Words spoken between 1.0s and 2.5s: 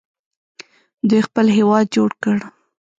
دوی خپل هیواد جوړ کړ.